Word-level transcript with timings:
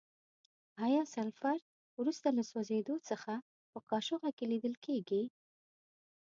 آیا 0.85 1.01
سلفر 1.15 1.57
وروسته 1.99 2.27
له 2.37 2.43
سوځیدو 2.51 2.95
څخه 3.09 3.33
په 3.71 3.79
قاشوغه 3.89 4.29
کې 4.37 4.45
لیدل 4.51 4.73
کیږي؟ 4.85 5.23